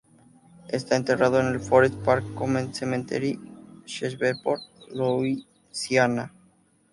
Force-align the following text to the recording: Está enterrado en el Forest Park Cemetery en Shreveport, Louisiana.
Está 0.69 0.95
enterrado 0.95 1.39
en 1.39 1.45
el 1.45 1.59
Forest 1.59 2.03
Park 2.03 2.25
Cemetery 2.73 3.33
en 3.33 3.83
Shreveport, 3.85 4.63
Louisiana. 4.95 6.33